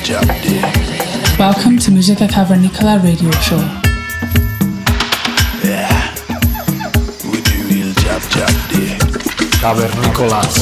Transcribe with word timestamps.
jab 0.00 0.04
jab 0.04 0.42
day. 0.42 0.62
Welcome 1.38 1.78
to 1.78 1.90
Musica 1.90 2.26
Cavernicola 2.26 3.02
radio 3.02 3.30
show. 3.42 3.58
Yeah, 5.62 6.14
we 7.30 7.40
do 7.42 7.62
real 7.68 7.92
jab 7.94 8.22
jab 8.30 8.50
day. 8.70 8.96
Cavernícolas. 9.60 10.54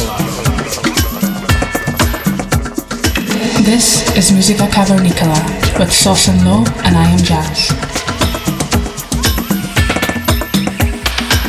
This 3.65 4.17
is 4.17 4.33
Musica 4.33 4.67
Cavernicola 4.67 5.79
with 5.79 5.93
Sauce 5.93 6.29
and 6.29 6.45
Low 6.45 6.65
and 6.85 6.97
I 6.97 7.07
am 7.11 7.19
Jazz. 7.19 7.71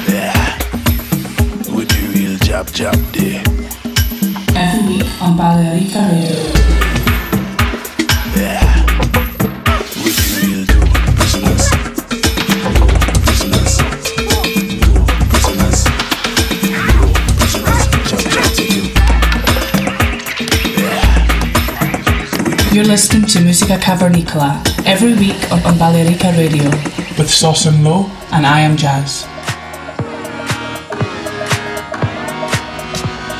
Yeah, 0.08 1.74
we 1.74 1.86
do 1.86 2.08
real 2.14 2.38
jab 2.40 2.68
jab 2.74 2.96
day. 3.12 3.42
Every 4.56 4.98
week 4.98 5.22
on 5.22 5.38
Balearica 5.38 6.12
Radio. 6.12 6.61
Musica 23.52 23.78
Cavernicola 23.78 24.64
every 24.86 25.14
week 25.14 25.36
on, 25.52 25.76
Balearica 25.78 26.32
Radio 26.38 26.70
with 27.18 27.30
Sauce 27.30 27.66
and 27.66 27.84
Low 27.84 28.10
and 28.32 28.48
I 28.48 28.62
am 28.62 28.78
Jazz. 28.78 29.28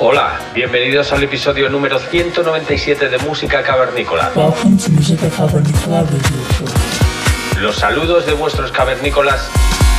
Hola, 0.02 0.38
bienvenidos 0.54 1.14
al 1.14 1.24
episodio 1.24 1.70
número 1.70 1.98
197 1.98 3.08
de 3.08 3.18
Música 3.20 3.64
Cavernícola. 3.64 4.34
Welcome 4.36 4.76
to 4.80 4.92
Musica 4.92 5.30
Cavernicola 5.30 6.02
radio. 6.02 7.62
Los 7.62 7.78
saludos 7.78 8.26
de 8.26 8.34
vuestros 8.34 8.70
cavernícolas 8.74 9.50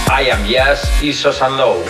I 0.09 0.29
Am 0.29 0.47
Jazz 0.47 0.91
y 1.03 1.15
Sosan 1.15 1.57
Low. 1.57 1.83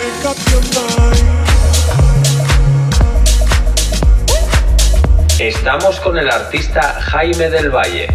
Estamos 5.43 5.99
con 5.99 6.17
el 6.17 6.29
artista 6.29 7.01
Jaime 7.01 7.49
del 7.49 7.69
Valle. 7.69 8.07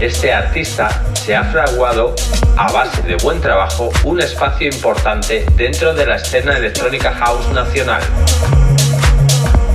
Este 0.00 0.32
artista 0.32 1.04
se 1.12 1.36
ha 1.36 1.44
fraguado, 1.44 2.16
a 2.56 2.72
base 2.72 3.02
de 3.02 3.14
buen 3.14 3.40
trabajo, 3.40 3.92
un 4.02 4.20
espacio 4.20 4.66
importante 4.66 5.46
dentro 5.54 5.94
de 5.94 6.06
la 6.06 6.16
escena 6.16 6.56
electrónica 6.56 7.14
house 7.14 7.46
nacional. 7.52 8.02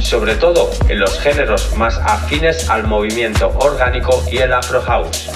Sobre 0.01 0.35
todo 0.35 0.69
en 0.89 0.99
los 0.99 1.17
géneros 1.17 1.73
más 1.77 1.97
afines 1.99 2.69
al 2.69 2.83
movimiento 2.83 3.57
orgánico 3.57 4.21
y 4.29 4.39
el 4.39 4.51
afro 4.51 4.81
house. 4.81 5.29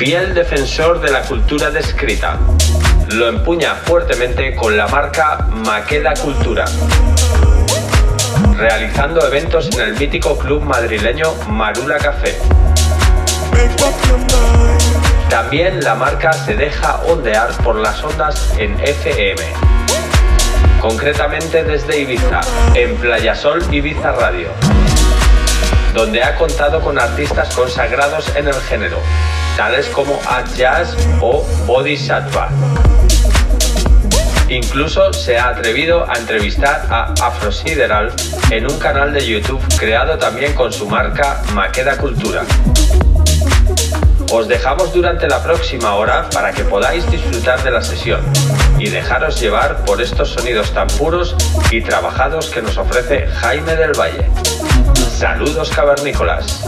Fiel 0.00 0.32
defensor 0.32 0.98
de 1.02 1.10
la 1.10 1.20
cultura 1.20 1.70
descrita, 1.70 2.38
lo 3.08 3.28
empuña 3.28 3.74
fuertemente 3.74 4.56
con 4.56 4.74
la 4.74 4.88
marca 4.88 5.46
Maqueda 5.50 6.14
Cultura, 6.14 6.64
realizando 8.56 9.26
eventos 9.26 9.68
en 9.74 9.80
el 9.82 9.94
mítico 9.96 10.38
club 10.38 10.62
madrileño 10.62 11.34
Marula 11.50 11.98
Café. 11.98 12.34
También 15.28 15.84
la 15.84 15.94
marca 15.94 16.32
se 16.32 16.56
deja 16.56 17.02
ondear 17.02 17.52
por 17.62 17.76
las 17.76 18.02
ondas 18.02 18.54
en 18.56 18.80
FM, 18.80 19.42
concretamente 20.80 21.62
desde 21.62 22.00
Ibiza, 22.00 22.40
en 22.72 22.96
Playasol 22.96 23.62
Ibiza 23.70 24.12
Radio, 24.12 24.48
donde 25.92 26.22
ha 26.22 26.36
contado 26.36 26.80
con 26.80 26.98
artistas 26.98 27.54
consagrados 27.54 28.34
en 28.34 28.48
el 28.48 28.58
género, 28.62 28.96
tales 29.56 29.86
como 29.88 30.18
Ad 30.26 30.44
Jazz 30.56 30.96
o 31.20 31.44
Bodhisattva. 31.66 32.48
Incluso 34.48 35.12
se 35.12 35.38
ha 35.38 35.48
atrevido 35.48 36.08
a 36.10 36.14
entrevistar 36.14 36.86
a 36.90 37.14
Afro 37.24 37.52
Sideral 37.52 38.12
en 38.50 38.70
un 38.70 38.78
canal 38.78 39.12
de 39.12 39.24
YouTube 39.24 39.62
creado 39.78 40.18
también 40.18 40.54
con 40.54 40.72
su 40.72 40.88
marca 40.88 41.42
Maqueda 41.54 41.96
Cultura. 41.96 42.42
Os 44.32 44.48
dejamos 44.48 44.92
durante 44.92 45.28
la 45.28 45.42
próxima 45.42 45.94
hora 45.94 46.28
para 46.30 46.52
que 46.52 46.64
podáis 46.64 47.08
disfrutar 47.10 47.62
de 47.62 47.70
la 47.70 47.82
sesión 47.82 48.20
y 48.78 48.88
dejaros 48.88 49.40
llevar 49.40 49.84
por 49.84 50.00
estos 50.00 50.30
sonidos 50.30 50.72
tan 50.72 50.86
puros 50.86 51.34
y 51.70 51.80
trabajados 51.80 52.50
que 52.50 52.62
nos 52.62 52.76
ofrece 52.76 53.26
Jaime 53.26 53.76
del 53.76 53.92
Valle. 53.92 54.30
Saludos 55.18 55.70
cavernícolas. 55.70 56.64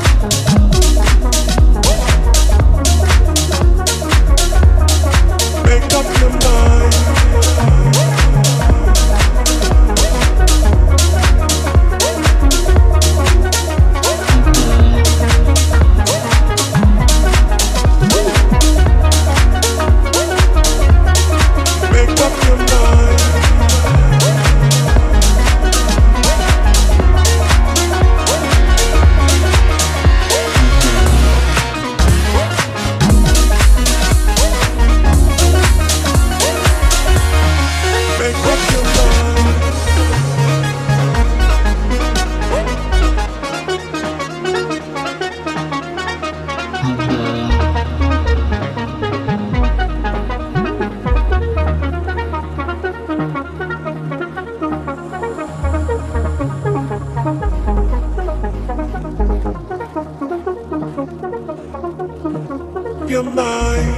Your 63.12 63.22
mind. 63.24 63.92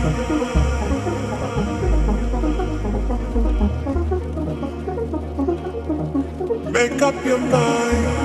Make 6.72 7.00
up 7.00 7.24
your 7.24 7.38
mind. 7.38 8.24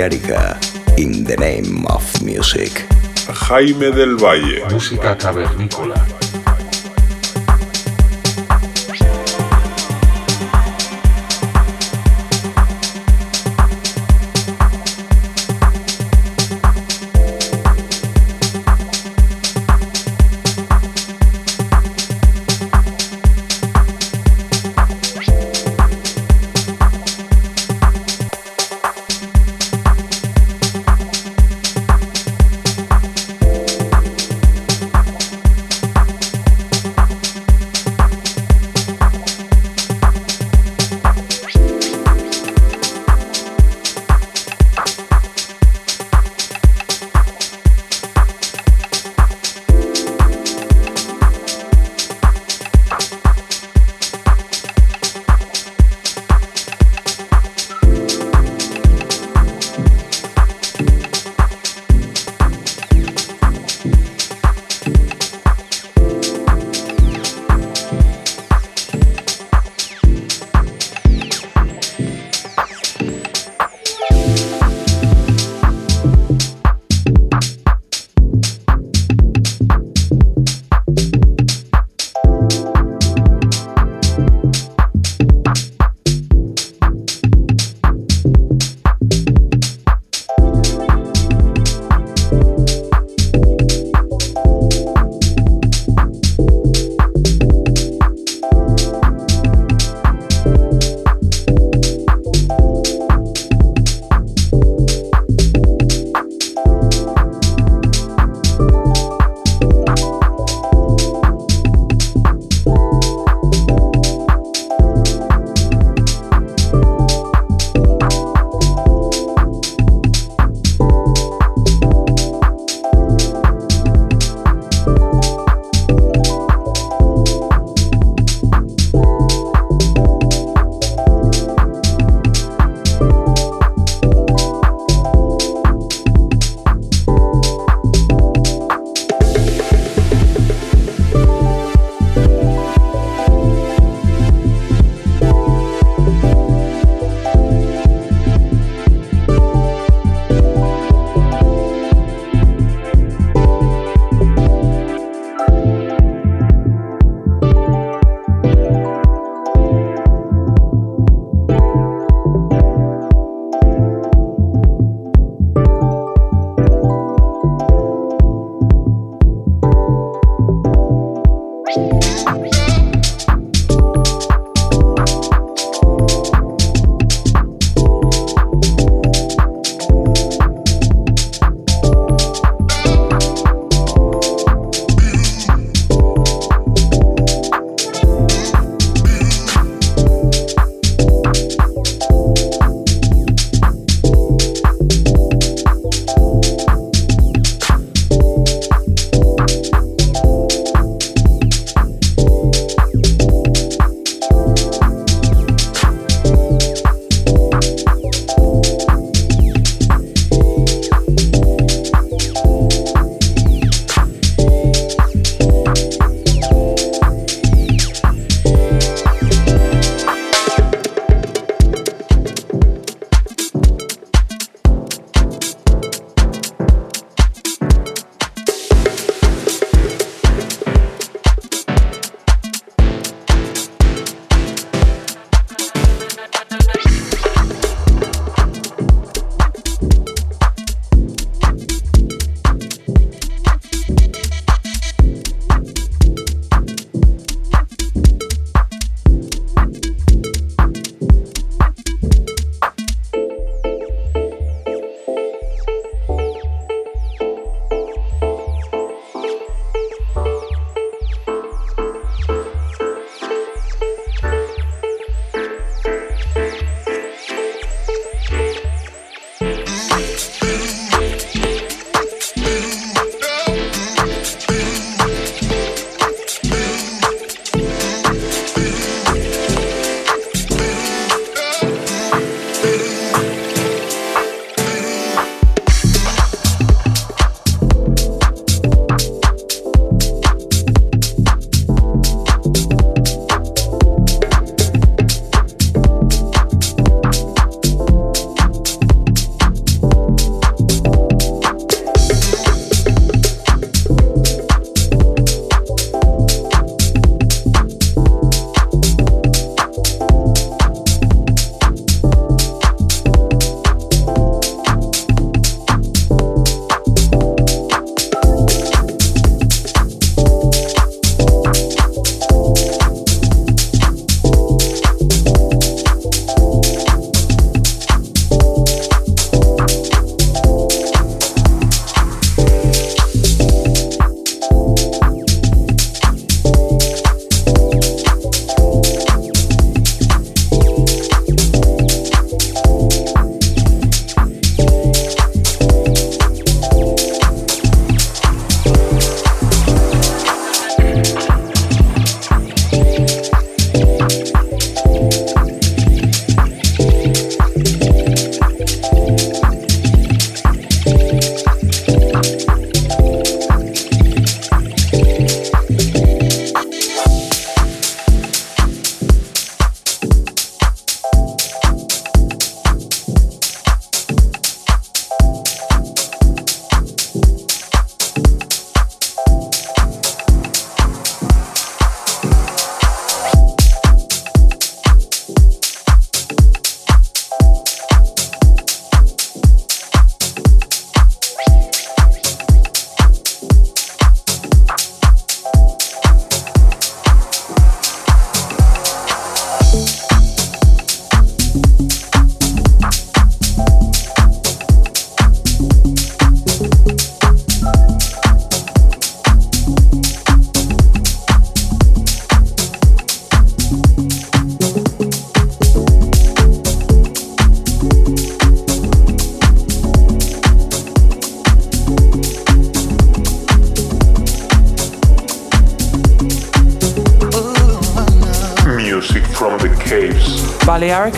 Balearica, 0.00 0.56
in 0.98 1.24
the 1.24 1.36
name 1.36 1.84
of 1.88 2.22
music. 2.22 2.86
Jaime 3.28 3.90
del 3.90 4.16
Valle. 4.16 4.64
Música 4.70 5.14
cavernícola. 5.14 6.09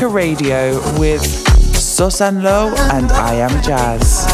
Radio 0.08 0.80
with 0.98 1.22
Susan 1.76 2.42
Low 2.42 2.74
and 2.92 3.12
I 3.12 3.34
Am 3.34 3.62
Jazz. 3.62 4.31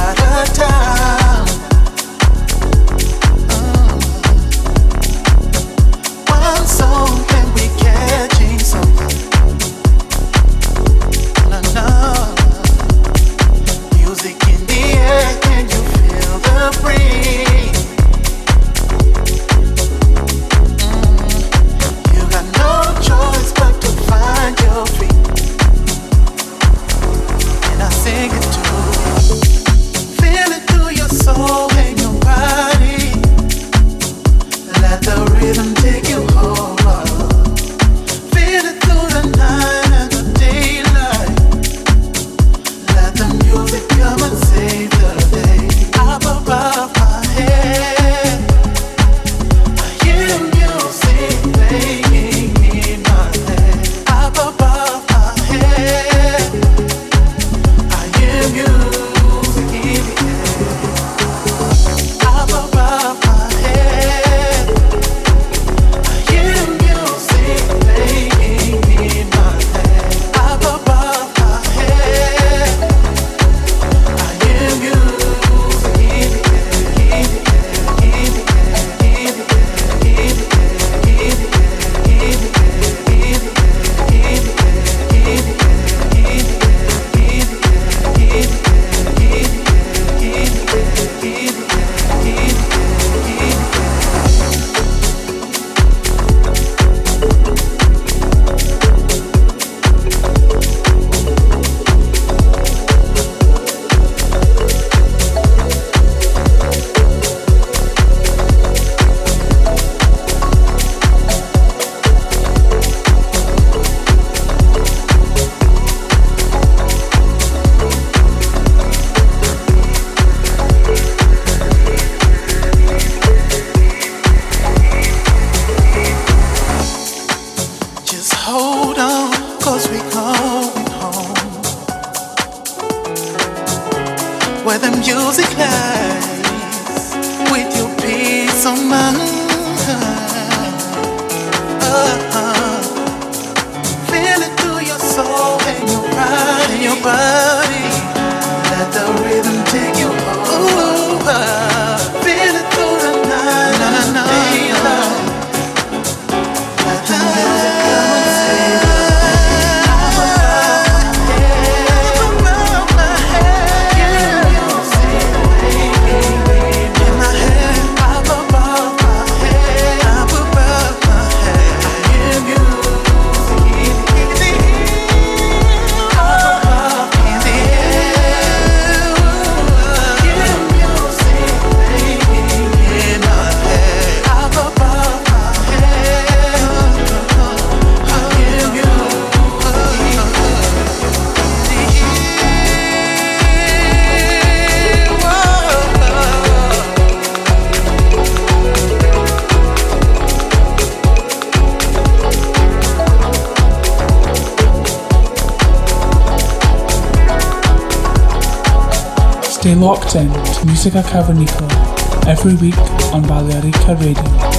To 210.09 210.25
Musica 210.65 211.03
Cavernicola 211.03 212.27
every 212.27 212.55
week 212.55 212.79
on 213.13 213.23
Balearica 213.25 213.95
Radio. 214.01 214.58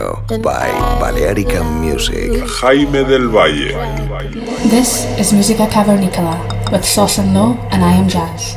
Radio 0.00 0.40
by 0.40 0.70
Balearica 0.98 1.62
Music. 1.62 2.32
Jaime 2.62 3.04
del 3.04 3.28
Valle. 3.28 3.74
This 4.70 5.04
is 5.18 5.32
Musica 5.32 5.66
Cavernicola 5.66 6.38
with 6.72 6.84
Sauce 6.84 7.18
and 7.18 7.34
Low, 7.34 7.58
and 7.70 7.84
I 7.84 7.92
am 7.92 8.08
Jazz. 8.08 8.49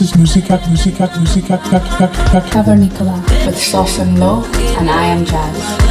This 0.00 0.12
is 0.12 0.16
Musica, 0.16 0.58
Musica, 0.66 1.10
Musica, 1.18 1.58
Cavernicola 2.48 3.20
with 3.44 3.58
Sauce 3.58 3.98
and 3.98 4.18
Low, 4.18 4.42
and 4.78 4.88
I 4.88 5.04
am 5.04 5.26
Jazz. 5.26 5.90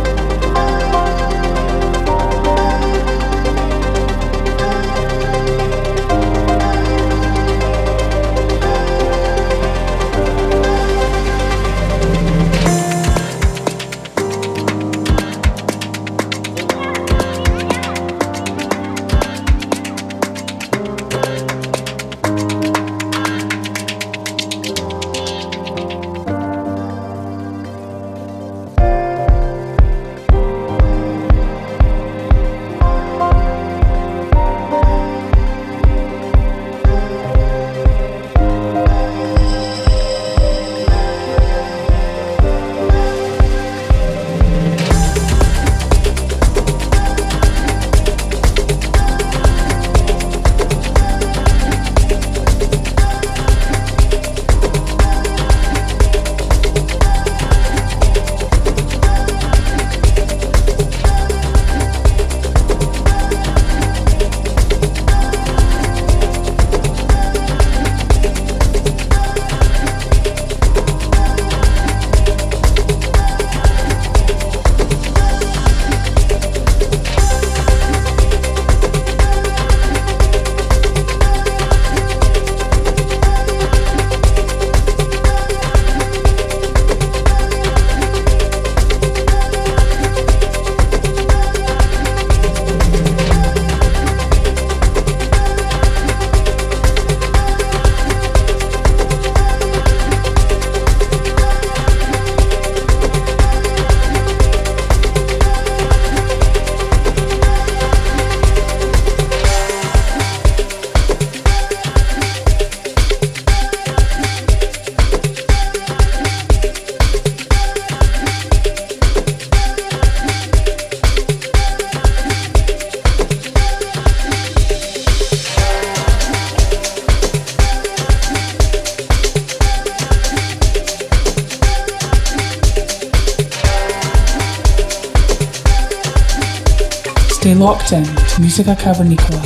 Musica 138.51 138.75
Cavernicola 138.75 139.41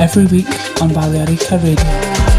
every 0.00 0.26
week 0.26 0.48
on 0.82 0.90
Balearica 0.90 1.62
Radio. 1.62 2.37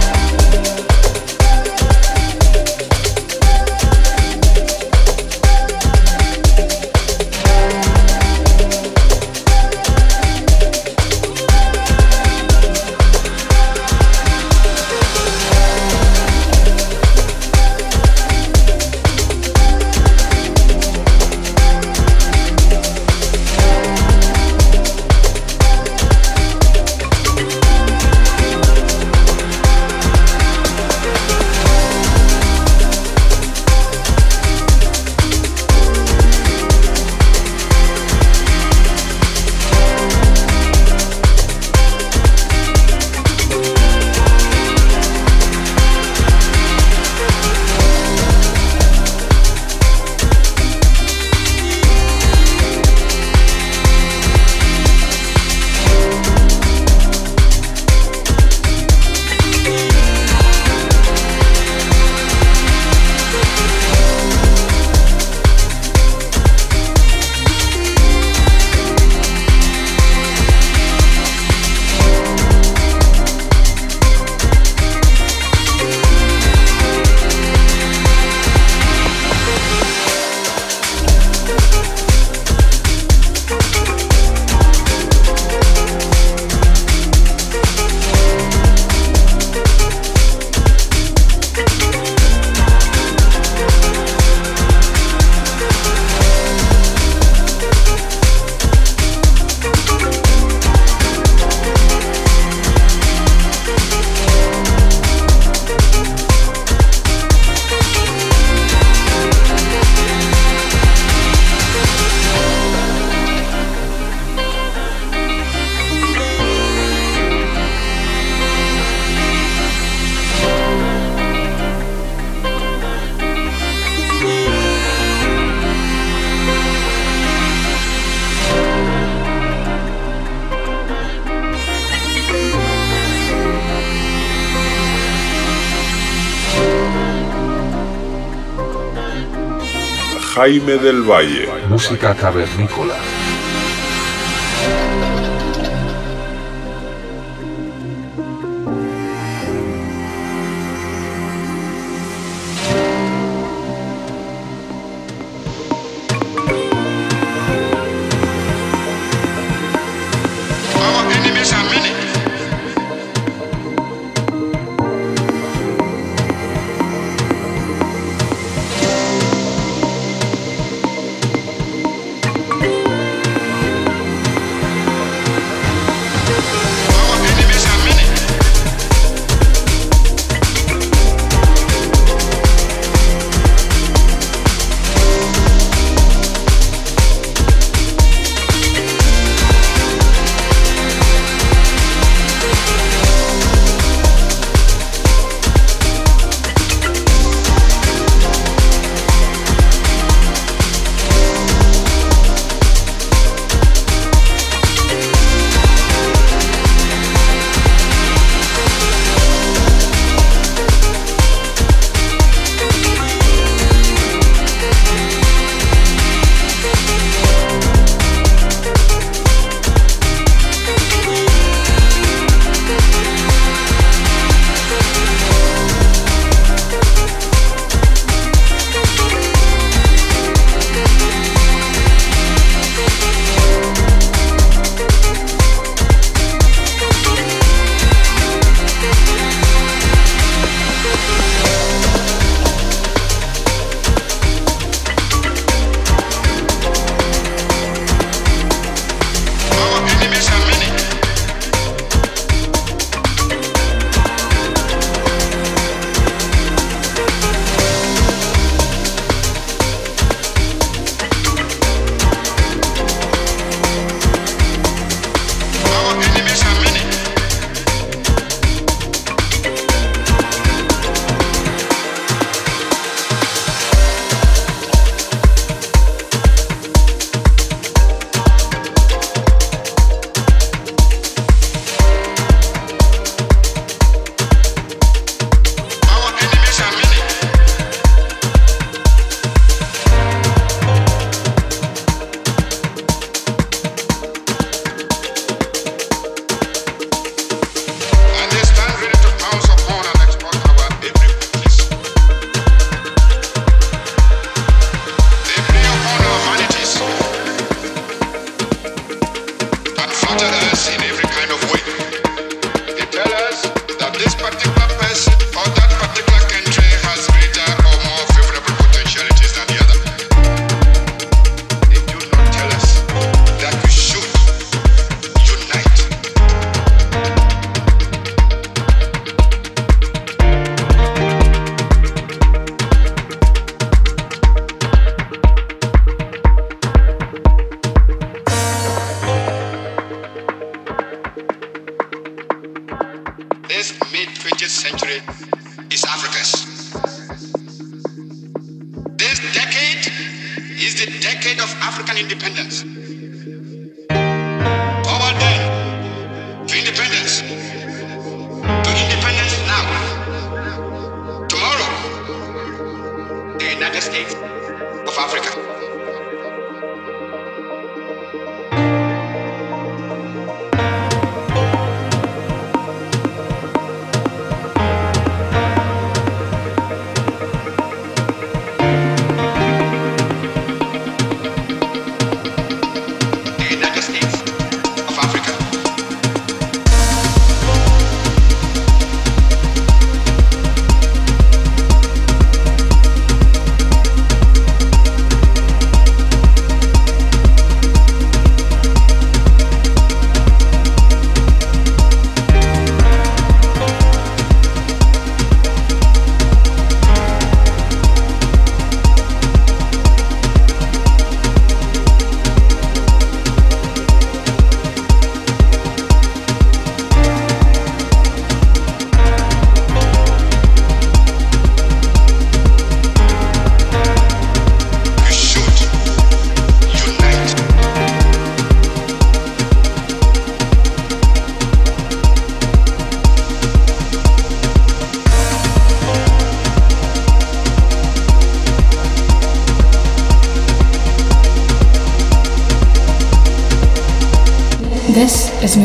Jaime 140.50 140.80
del 140.80 141.04
Valle. 141.04 141.48
Música 141.70 142.16
cavernícola. 142.16 143.19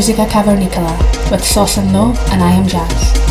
Musica 0.06 0.26
Cavernicola 0.26 1.30
with 1.30 1.42
Sauce 1.42 1.78
and 1.78 1.90
Low, 1.94 2.12
and 2.30 2.42
I 2.42 2.50
am 2.50 2.68
Jazz. 2.68 3.23